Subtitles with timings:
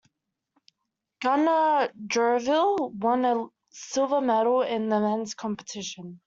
[1.21, 6.19] Gunnar Jervill won a silver medal in the men's competition.